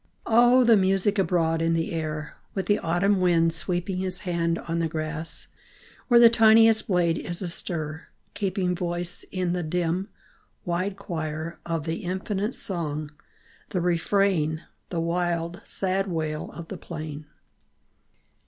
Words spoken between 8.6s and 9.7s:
Voice in the